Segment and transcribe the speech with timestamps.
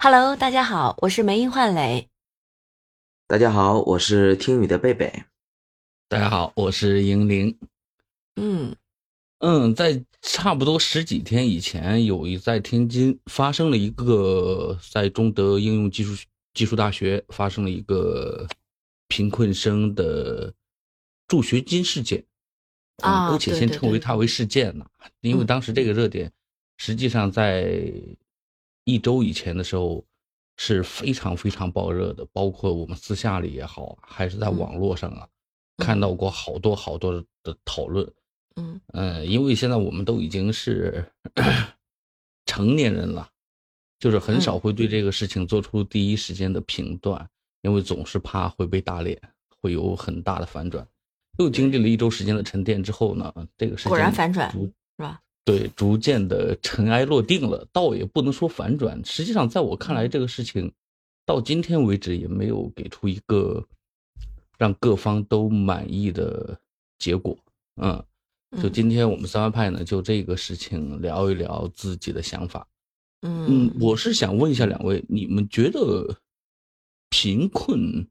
[0.00, 2.08] Hello，大家好，我是梅英焕磊。
[3.26, 5.24] 大家好，我是听雨的贝贝。
[6.08, 7.58] 大家好，我是莹灵。
[8.36, 8.76] 嗯
[9.40, 16.24] 嗯，在差不多十几天以前，有一在天津发生了一个，在中德应用技术
[16.54, 18.46] 技术大学发生了一个
[19.08, 20.54] 贫困生的
[21.26, 22.24] 助学金事件。
[23.02, 24.86] 啊，姑且先称为它为事件呢，
[25.22, 26.30] 因为当时这个热点，
[26.76, 27.92] 实际上在
[28.88, 30.02] 一周以前的时候
[30.56, 35.28] 是非常非常爆热的，包括我们私下里也好，还是在网络上啊，
[35.76, 38.10] 看到过好多好多的讨论。
[38.56, 41.04] 嗯嗯，因为现在我们都已经是
[42.46, 43.28] 成年人了，
[44.00, 47.28] 就是很少会对这个事情做出第一时间的评断，
[47.60, 49.20] 因为总是怕会被打脸，
[49.60, 50.88] 会有很大的反转。
[51.38, 54.50] 又经历了一周时间的沉淀之后呢，这个事情果然反转？
[55.48, 59.02] 对，逐渐的尘埃落定了，倒也不能说反转。
[59.02, 60.70] 实际上，在我看来，这个事情
[61.24, 63.66] 到今天为止也没有给出一个
[64.58, 66.60] 让各方都满意的
[66.98, 67.34] 结果。
[67.80, 68.04] 嗯，
[68.62, 72.68] 就今天我们三湾派呢，就这个事情聊一聊自己的想法。
[73.22, 76.14] 嗯，我是想问一下两位，你们觉得
[77.08, 78.06] 贫困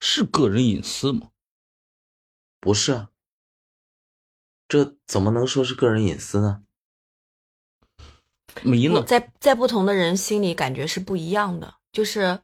[0.00, 1.30] 是个人隐私吗？
[2.60, 3.10] 不是啊，
[4.68, 6.62] 这怎么能说是个人隐私呢？
[8.62, 12.38] 迷了，在在不同的人心里感觉是不一样的，就是，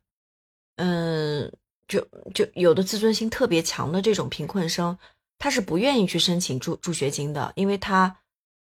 [0.76, 1.52] 嗯，
[1.86, 2.00] 就
[2.32, 4.96] 就有的自尊心特别强的这种贫困生，
[5.38, 8.16] 他是不愿意去申请助助学金的，因为他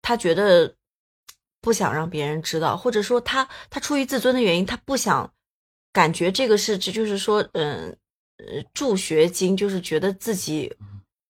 [0.02, 0.76] 他觉得
[1.60, 5.32] 不想让别人知道，或者说他他出于自尊的原因，他不想
[5.92, 7.96] 感觉这个是这就是说，嗯
[8.36, 10.72] 呃，助学金就是觉得自己。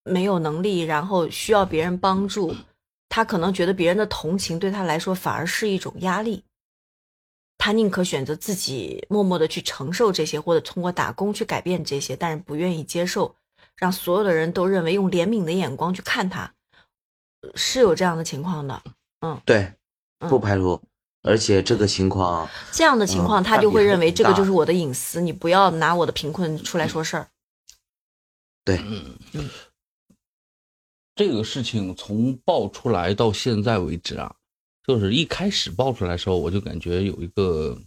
[0.05, 2.55] 没有能力，然后需要别人帮助，
[3.09, 6.45] 他可能觉得别人的同情对他来说反而是一种压力。
[7.59, 13.37] 他宁可选择自己默默的去承受这些，或者通过打工去改变这些，但是不愿意接受
[13.77, 16.55] 让所有的人都认为用怜悯的眼光去看他，
[17.55, 18.83] 是有这样的情况的。
[19.21, 19.75] 嗯，对，
[20.21, 20.81] 不排除，
[21.23, 27.29] 而且这个情况，这样的情况他就会认为这个就是我的隐私，你不要拿我的贫困出来说事儿。
[28.65, 29.51] 对，嗯嗯。
[31.21, 34.35] 这个事情从爆出来到现在为止啊，
[34.87, 37.79] 就是一开始爆出来的时候，我就感觉有一个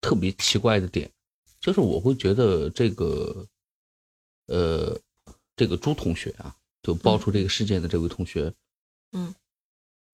[0.00, 1.10] 特别奇怪的点，
[1.58, 3.44] 就是我会觉得这个，
[4.46, 4.96] 呃，
[5.56, 8.54] 这个朱同学啊，就爆出这个事件的这位同学，
[9.10, 9.34] 嗯，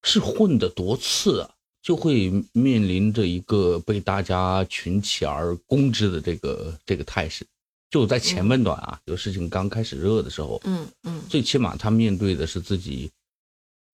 [0.03, 7.47] 是混的多次啊，就会面临着一个被大家群起而攻之的这个这个态势。
[7.91, 13.11] 就在前半段啊，这个事情刚开始热的时候，嗯嗯，最起码他面对的是自己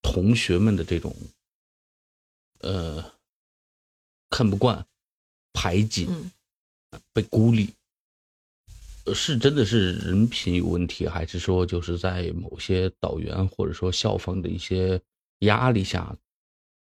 [0.03, 1.15] 同学们的这种，
[2.59, 3.13] 呃，
[4.31, 4.85] 看不惯、
[5.53, 6.09] 排挤、
[7.13, 7.73] 被孤立，
[9.15, 15.01] 是真的是人品有问题，还是说就是在某些导员或者说校方的一些
[15.41, 16.17] 压力下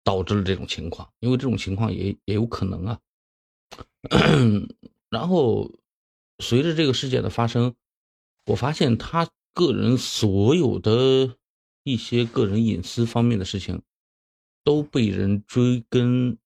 [0.05, 1.11] 导致了这种情况？
[1.21, 3.01] 因为这种情况也也有可能啊，
[5.09, 5.71] 然后。
[6.41, 7.75] 随着这个事件的发生，
[8.47, 11.37] 我发现他个人所有的
[11.85, 13.83] 一些个人隐私方面的事情，
[14.65, 16.39] 都被人追根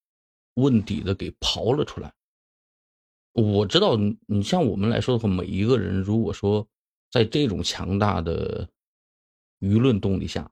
[0.55, 2.13] 问底的给刨了出来。
[3.33, 3.97] 我知道，
[4.27, 6.67] 你像我们来说的话，每一个人如果说
[7.11, 8.69] 在这种强大的
[9.61, 10.51] 舆论动力下，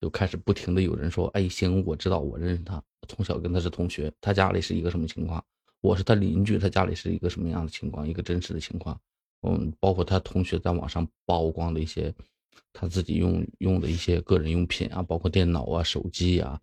[0.00, 5.42] 就开始不停的有人说：“哎，行，我知道，我认识他，从小跟他是同学，他家里是一个什么情况。”
[5.80, 8.08] 我是他邻居，他家里是一个什么样的情况？
[8.08, 9.00] 一个真实的情况，
[9.42, 12.12] 嗯，包括他同学在网上曝光的一些
[12.72, 16.60] 他自己用用的一些个人用品啊，包括电脑啊、手机啊，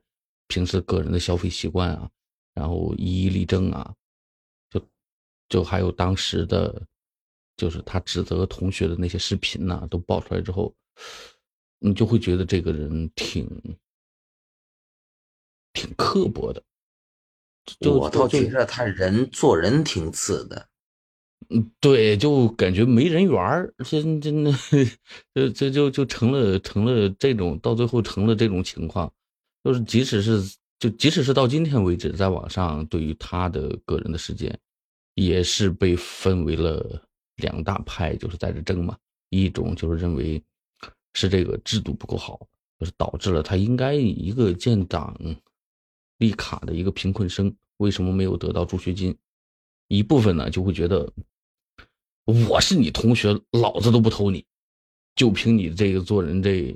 [0.47, 2.09] 平时个人的消费习惯啊，
[2.53, 3.96] 然后一一例证啊，
[4.69, 4.81] 就
[5.47, 6.85] 就还有当时的，
[7.56, 10.74] 就是他指责同学的那些视频呐，都爆出来之后，
[11.80, 13.47] 你就会觉得这个人挺
[15.72, 16.62] 挺刻薄的。
[17.90, 20.68] 我倒觉得他人做人挺次的，
[21.50, 24.51] 嗯，对，就感觉没人缘儿，真真的，
[25.36, 29.12] 呃，这就就成了成了这种，到最后成了这种情况，
[29.63, 30.42] 就是即使是
[30.77, 34.57] 就即使是到今天为止，在网上对于他的个人的事件，
[35.16, 37.01] 也是被分为了
[37.38, 38.98] 两大派，就是在这争嘛，
[39.30, 40.44] 一种就是认为
[41.13, 42.45] 是这个制度不够好，
[42.77, 45.18] 就是导致了他应该一个建档。
[46.23, 49.13] 立卡的一个贫困生为什么没有得到助学金？
[49.89, 51.11] 一部分呢就会觉得
[52.23, 54.45] 我是你同学，老子都不投你，
[55.15, 56.73] 就凭你这个做人这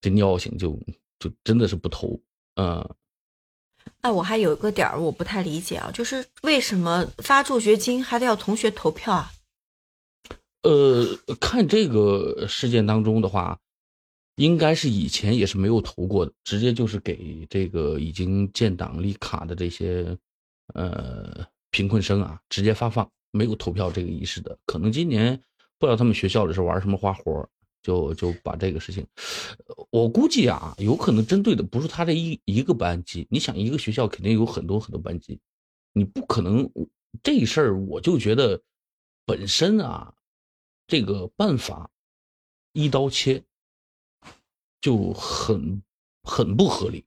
[0.00, 0.80] 这尿性，就
[1.18, 2.18] 就真的是不投。
[2.54, 2.96] 嗯，
[4.00, 9.30] 哎，我还有一个点儿我不太理解啊，就是为什么发助学金还得要同学投票啊？
[10.62, 11.04] 呃，
[11.38, 13.60] 看这个事件当中的话，
[14.36, 20.16] 应该是以前也是没有投过的，直接就是给这个已经建档立卡的这些
[20.74, 24.58] 呃贫困生啊，直接发放，没有投票这个仪式的。
[24.66, 25.40] 可能今年
[25.78, 27.48] 不知道他们学校里是玩什么花活，
[27.82, 29.06] 就就把这个事情，
[29.90, 33.26] 我估计啊，有可能针对的不是他这一一个班级。
[33.30, 35.38] 你想，一个学校肯定有很多很多班级，
[35.92, 36.70] 你不可能
[37.22, 38.60] 这事儿，我就觉得
[39.24, 40.12] 本身啊。
[40.86, 41.90] 这个办法
[42.74, 43.42] 一刀切
[44.84, 45.80] 就很
[46.24, 47.02] 很不合理。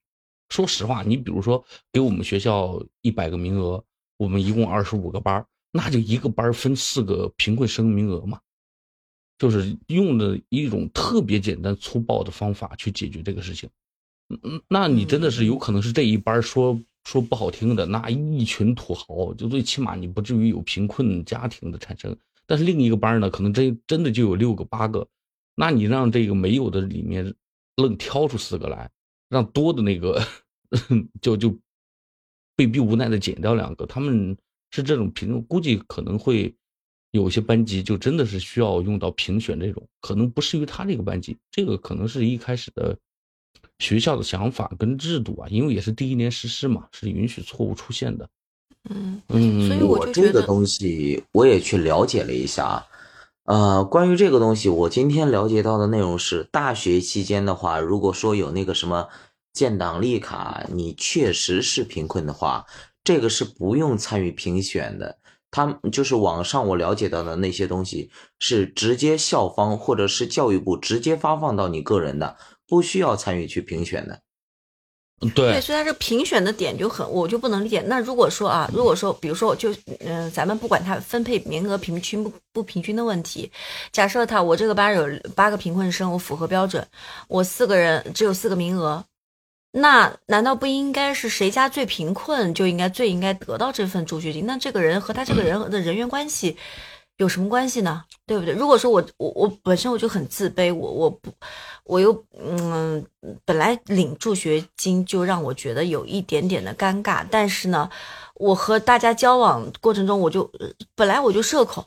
[0.49, 3.83] 说实话，你比如说给我们学校一百个名额，
[4.17, 8.39] 我们一共二十五个班，那就一个班分四个贫困生名额嘛，
[9.37, 13.69] 就是用的一种特别简单粗暴的方法去解决这个事情。
[14.41, 22.17] 嗯，那你真的是有可能是这一班说说不好听的，那一群土豪，就最起码你不至于有贫困家庭的产生。
[22.47, 25.07] 但是另一个班呢，可能真真的就有六个八个，
[25.53, 27.35] 那你让这个没有的里面
[27.77, 28.89] 愣挑出四个来，
[29.29, 30.21] 让多的那个
[31.21, 31.57] 就就
[32.55, 34.35] 被逼无奈的减掉两个，他们
[34.71, 36.53] 是这种评，估计可能会
[37.11, 42.97] 有些班级就真的是需要用到评选这种，可能不适于他这个班级，这个可能是一开始的
[43.79, 48.29] 学校的想法跟制度啊，因为也是第一年实施嘛，是允许错误出现的。
[48.89, 52.83] 嗯嗯，所以我这个东西我也去了解了一下，
[53.47, 59.07] 呃，关于这个东西，我今天了解到的内容是，大学期间的话，如果说有那个什么
[59.53, 62.65] 建档立卡，你确实是贫困的话，
[63.05, 65.17] 这个是不用参与评选的。
[65.49, 72.35] 他就是网上我了解到的那些东西，是直接校方或者是教育部直接发放到你个人的，
[72.67, 74.23] 不需要参与去评选的。
[75.33, 77.81] 对，所以他这评选的点就很，我就不能理解。
[77.87, 83.51] 那如果说啊，如果说，比如说，就嗯，咱们不管他分配名额平均不不平均的问题，
[83.91, 86.87] 假设他我这个班有八个贫困生，我符合标准，
[87.27, 89.03] 我四个人只有四个名额，
[89.71, 94.45] 那难道不应该是谁家最贫困就应该最应该得到这份助学金？
[94.45, 96.57] 那这个人和他这个人的人员关系？
[97.17, 98.03] 有什么关系呢？
[98.25, 98.53] 对不对？
[98.53, 101.31] 如果说我我我本身我就很自卑，我我不
[101.83, 103.03] 我又嗯，
[103.43, 107.89] 本来领助学金就让我觉得有一点点的尴尬，但是呢，
[108.35, 110.51] 我和大家交往过程中，我就
[110.95, 111.85] 本来我就社恐，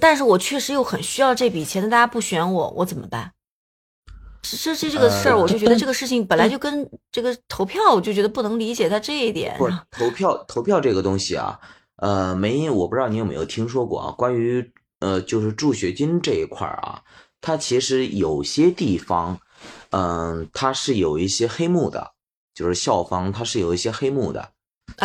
[0.00, 3.32] 但是我确实又很需要这笔钱，那大家不选我，我怎么办？
[4.42, 9.54] 这这这个事儿，我就觉得这个事情本来就跟这个投票，我就觉得不能理解他这一点。
[9.58, 11.60] 不是投票投票这个东西啊。
[12.00, 14.10] 呃，没，我不知道你有没有听说过啊？
[14.12, 17.02] 关于呃，就是助学金这一块儿啊，
[17.42, 19.38] 它其实有些地方，
[19.90, 22.12] 嗯，它是有一些黑幕的，
[22.54, 24.52] 就是校方它是有一些黑幕的，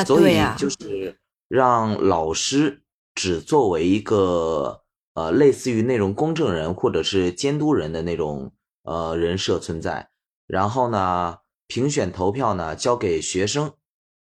[0.06, 1.20] 所以就是
[1.50, 2.82] 让老师
[3.14, 4.82] 只作为一个
[5.16, 8.54] 呃，类似于那种公证人或者是监督人的那种
[8.84, 10.10] 呃人设存在，
[10.48, 13.74] 然后呢，评选投票呢交给学生，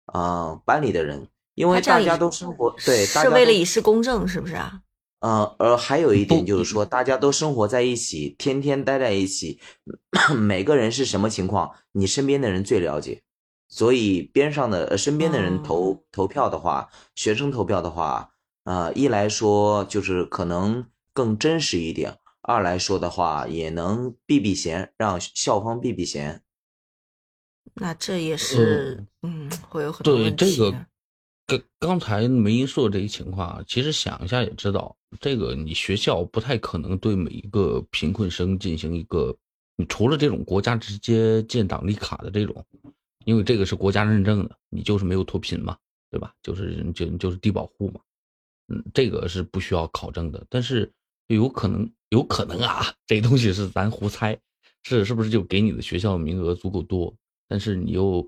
[0.05, 1.27] 啊，班里的人。
[1.55, 4.81] 因为大家都生活对，是为了以示公正，是不是啊？
[5.19, 9.59] 呃，而还有一点就是说，大家都生活在一起，天天待在一起，
[10.35, 13.21] 每个人是什么情况，你身边的人最了解。
[13.69, 18.31] 所以边上的身边的人投投票的话，学生投票的话，
[18.63, 26.41] 呃，一来说就是可能更真实一点，二来说的话也能避避嫌，让校方避避嫌。
[27.75, 30.75] 那这也是嗯，会有很多问题。
[31.51, 39.35] 刚刚才梅英说的这一情况，其实想一下也知道，这个你学校不太可能对每一个贫困生进行一个，
[39.75, 42.65] 你除了这种国家直接建档立卡的这种，
[43.25, 45.77] 因为这个是国家认证的，你就是没有脱贫嘛，
[46.09, 46.33] 对吧？
[46.41, 47.99] 就是就就是低保户嘛，
[48.67, 50.45] 嗯，这个是不需要考证的。
[50.49, 50.89] 但是
[51.27, 54.39] 有可能有可能啊，这东西是咱胡猜，
[54.83, 57.13] 是是不是就给你的学校名额足够多？
[57.47, 58.25] 但是你又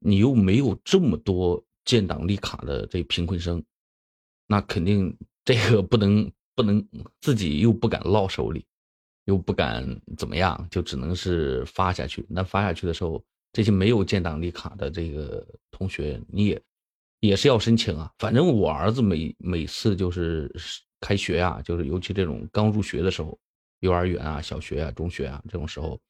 [0.00, 1.62] 你又没有这么多。
[1.84, 3.62] 建档立卡的这贫困生，
[4.46, 6.86] 那肯定这个不能不能
[7.20, 8.64] 自己又不敢落手里，
[9.26, 9.86] 又不敢
[10.16, 12.24] 怎么样，就只能是发下去。
[12.28, 13.22] 那发下去的时候，
[13.52, 16.62] 这些没有建档立卡的这个同学，你也
[17.20, 18.10] 也是要申请啊。
[18.18, 20.50] 反正我儿子每每次就是
[21.00, 23.38] 开学啊，就是尤其这种刚入学的时候，
[23.80, 26.00] 幼儿园啊、小学啊、中学啊这种时候，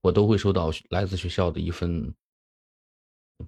[0.00, 2.14] 我都会收到来自学校的一份。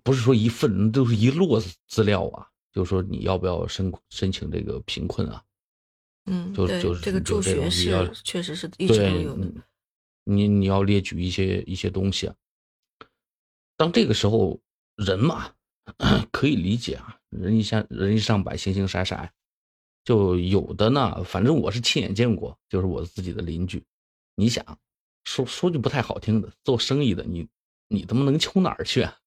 [0.02, 2.48] 不是说一份，都是一摞资料啊。
[2.72, 5.44] 就说你要不要申申请这个贫困啊？
[6.24, 9.52] 嗯，就就是这个助学是确实是一直都有的。
[10.24, 12.34] 你你要列举一些一些东西啊。
[13.76, 14.60] 当这个时候，
[14.96, 15.52] 人嘛，
[16.30, 19.28] 可以理解啊，人一下人一上百，形形色色，
[20.04, 23.84] 就有的呢，反正我是亲眼见过，就是我自己的邻居。
[24.36, 24.64] 你想
[25.24, 27.46] 说说句不太好听的，做生意的你
[27.88, 29.18] 你他妈能穷哪儿去，啊？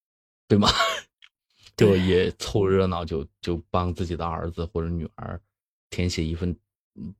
[0.48, 0.68] 对吗？
[1.76, 5.40] 就也凑热闹，就就帮自己的儿子或者女儿
[5.90, 6.56] 填写一份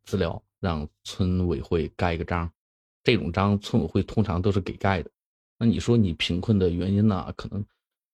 [0.05, 2.51] 资料，让村委会盖一个章。
[3.05, 5.11] 这种章村委会通常都是给盖的。
[5.59, 7.33] 那你说你贫困的原因呢？
[7.37, 7.65] 可能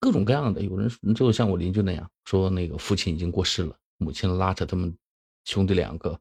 [0.00, 0.60] 各种各样的。
[0.62, 4.92] 有人就像我邻居那样说，那个父亲已经过世了，母亲拉扯他们
[5.44, 6.18] 兄弟两个，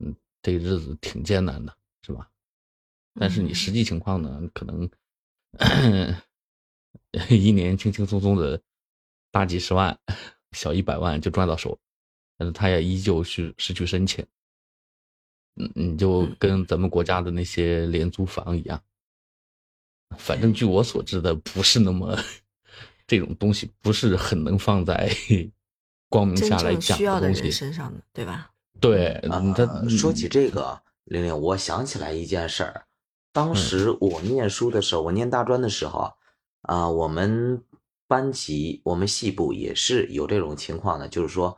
[0.00, 1.72] 嗯，这日子挺艰难的，
[2.04, 2.28] 是吧？
[3.14, 4.90] 但是你实际情况呢，可能
[7.30, 8.60] 一年轻轻松松的。
[9.34, 9.98] 大几十万，
[10.50, 11.78] 小一百万就赚到手，
[12.36, 14.28] 但是他也依旧是失去深浅。
[15.56, 18.78] 嗯，你就跟咱们国家的那些廉租房一样，
[20.18, 22.14] 反正据我所知的，不是那么
[23.06, 25.10] 这种东西不是很能放在
[26.10, 28.50] 光明下来讲的东西身上的，对吧？
[28.80, 29.18] 对，
[29.56, 32.84] 他说起这个，玲玲，我想起来一件事儿，
[33.32, 36.12] 当时我念书的时候，我念大专的时候
[36.62, 37.62] 啊，我们。
[38.08, 41.56] 班级我们系部也是有这种情况的，就是说，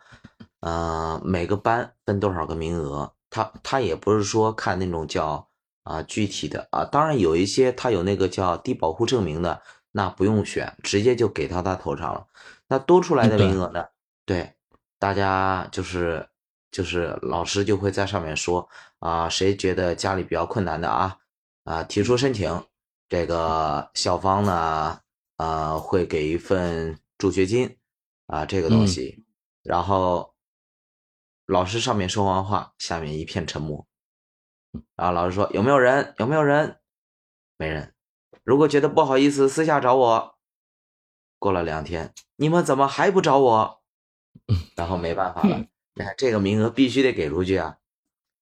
[0.60, 5.48] 呃，每个班分多少个名额，他他也不是说看那种叫
[5.82, 12.28] 啊具体的啊，当然有一些他有那个叫低保户证明的，那不用选，直接就给到他头上了。
[12.68, 13.86] 那多出来的名额呢？
[14.24, 14.54] 对，
[15.00, 16.28] 大家就是
[16.70, 18.68] 就是老师就会在上面说
[19.00, 21.18] 啊，谁觉得家里比较困难的啊
[21.64, 22.62] 啊提出申请，
[23.08, 25.00] 这个校方呢。
[25.36, 27.76] 呃，会给一份助学金，
[28.28, 29.24] 啊，这个东西，
[29.64, 30.32] 然后
[31.44, 33.84] 老师上面说完话，下面一片沉默，
[34.94, 36.14] 然后老师说有没有人？
[36.18, 36.78] 有没有人？
[37.56, 37.92] 没人。
[38.44, 40.38] 如果觉得不好意思，私下找我。
[41.40, 43.82] 过了两天，你们怎么还不找我？
[44.76, 45.66] 然后没办法了，
[45.98, 47.78] 那这个名额必须得给出去啊。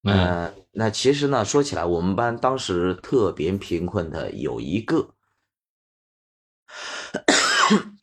[0.04, 5.14] 嗯，那其实呢，说起来，我们班当时特别贫困的有一个。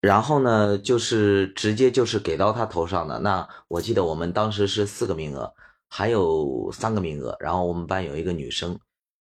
[0.00, 3.18] 然后呢，就是直接就是给到他头上的。
[3.20, 5.54] 那我记得我们当时是四个名额，
[5.88, 7.36] 还有三个名额。
[7.40, 8.78] 然后我们班有一个女生，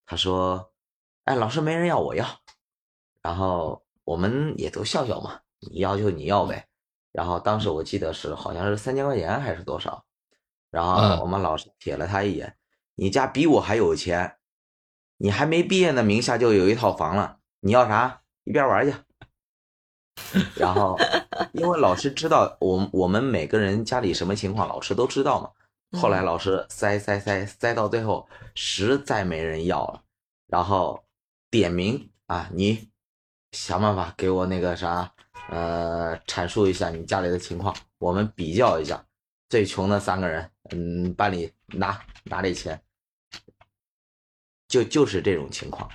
[0.05, 0.73] 她说
[1.25, 2.27] ：“哎，老师没人要，我要。”
[3.23, 6.69] 然后我们也都笑笑嘛，你要就你要呗。
[7.17, 10.05] 然后当时我记得是好像是三千块钱还是多少。
[10.71, 12.55] 然后我们老师瞥了他一眼
[12.95, 14.37] ：“你家比我还有钱。”
[15.19, 17.39] 你还没毕业呢，名下就有一套房了。
[17.61, 18.21] 你要啥？
[18.45, 18.95] 一边玩去。
[20.61, 20.95] 然后，
[21.55, 25.51] 因为老师知道我我们每个人家里什么情况，老师都知道嘛。
[25.99, 30.03] 后来老师塞塞塞塞到最后，实在没人要了，
[30.49, 31.03] 然后
[31.51, 32.91] 点名啊，你
[33.53, 35.15] 想办法给我那个啥，
[35.49, 39.05] 呃，阐述一下你家里的情况，我们比较一下，
[39.49, 42.81] 最穷的三个人，嗯，班里拿拿这钱。
[44.69, 45.89] 就就是这种情况，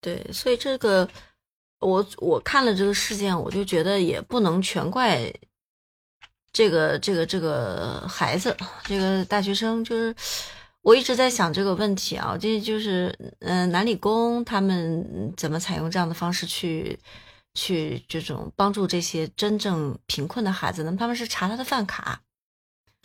[0.00, 1.08] 对，所以这个
[1.78, 5.32] 我我看了这个事件，我就觉得也不能全怪
[6.52, 9.82] 这个这个这个孩子，这个大学生。
[9.84, 10.12] 就是
[10.80, 16.98] 我一直在想这个问题啊，这就是嗯，南理工他们怎么采用这样的方式去
[17.54, 20.96] 去这种帮助这些真正贫困的孩子呢？
[20.98, 22.22] 他们是查他的饭卡。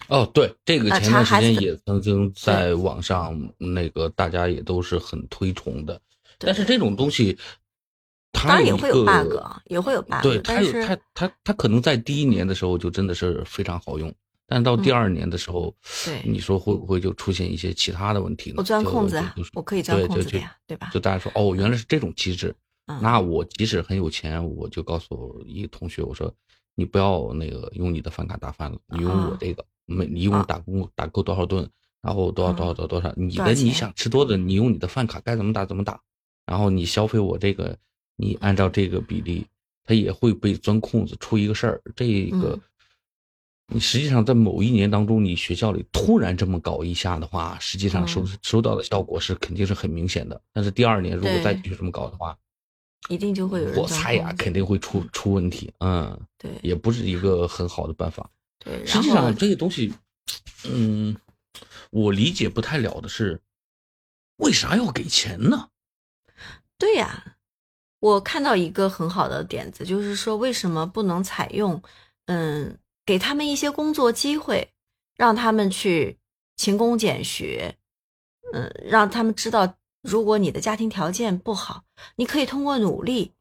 [0.09, 5.99] 哦，对，这个前段时间也曾经在网上那个大家也都是很推崇的，
[6.37, 7.35] 但是这种东西，
[8.31, 9.33] 它也会有 bug，
[9.65, 10.21] 也会有 bug。
[10.21, 14.13] 对，它有它它它可能在第一年的时候就真的是非常好用，
[14.45, 15.75] 但到第二年的时候，
[16.05, 18.57] 对，你说会不会就出现一些其他的问题呢？
[18.59, 19.21] 我钻空子，
[19.53, 20.91] 我可以钻空子呀，对吧？
[20.93, 22.55] 就大家说哦，原来是这种机制，
[23.01, 26.33] 那我即使很有钱，我就告诉一个同学，我说
[26.73, 29.63] 你不要那个用你的饭卡打饭了，你用我这个。
[29.89, 31.65] 每你一共打工打够多少顿，
[32.01, 35.97] 然后多少多少多多少，你的你想吃多的，你用你的饭卡该怎么打怎么打，
[36.45, 37.77] 然后你消费我这个，
[38.17, 39.47] 你按照这个比例，
[39.85, 41.81] 他也会被钻空子出一个事儿。
[41.95, 42.59] 这个，
[43.73, 50.41] 你实际上在某一年当中，你学校里突然这么搞一下的话，实际上收收到的效果是肯定是很明显的。
[50.51, 52.37] 但是第二年如果再继续这么搞的话，
[53.07, 55.71] 一定就会有人我猜呀，肯定会出出问题。
[55.79, 58.29] 嗯，对，也不是一个很好的办法。
[58.59, 59.93] 对，实际上这些东西，
[60.65, 61.15] 嗯，
[61.89, 63.39] 我理解不太了的是，
[64.37, 65.69] 为啥要给钱呢？
[66.77, 67.37] 对呀，
[67.99, 71.81] 我看到一个很好的点子，就是说为什么不能采用，
[72.25, 74.69] 嗯，给他们一些工作机会，
[75.15, 76.17] 让他们去
[76.55, 77.75] 勤工俭学，
[78.53, 81.83] 嗯，让他们知道如果你的家庭条件不好，
[82.15, 83.33] 你可以通过努力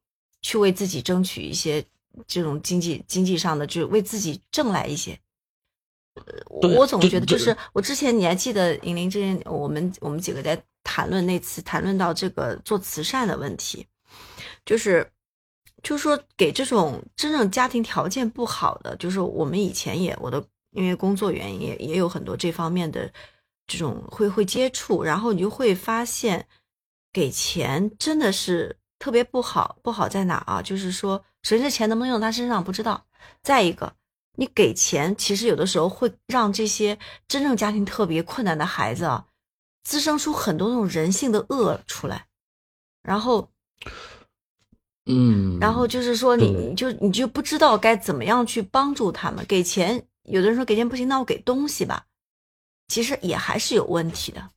[0.43, 1.85] 去为自己争取一些
[2.27, 5.19] 这种经济经济上的，就是为自己挣来一些。
[6.15, 13.87] 呃我总觉得就是我之前你还记得银铃之前我们我们几个在谈论那次谈论到这个做慈善的问题，
[14.65, 15.09] 就是
[15.83, 23.13] 就是说给这种真正家庭条件不好的，就是我们以前也我的因为工作原因也也有很多这方面的
[23.67, 26.47] 这种会会接触，然后你就会发现
[27.17, 30.61] 给钱真的是特别不好，不好在哪啊？
[30.61, 33.07] 就是说，首先这钱能不能用到他身上不知道，
[33.43, 33.95] 再一个。
[34.35, 39.25] 你给钱，其实有的时候会让这些真正家庭特别困难的孩子啊，
[39.83, 42.27] 滋生出很多那种人性的恶出来，
[43.03, 43.51] 然后
[45.07, 49.43] 嗯，然后就是说你，你就你就不知道该怎么样去帮助他们。
[49.47, 52.05] 给钱，有的人说给钱不行，那我给东西吧，
[52.89, 54.51] 其实也还是有问题的。